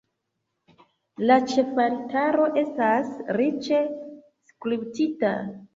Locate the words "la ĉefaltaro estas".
1.25-3.13